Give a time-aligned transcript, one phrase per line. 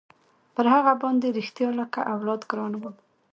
[0.55, 2.95] پر هغه باندې رښتيا لکه اولاد ګران وم.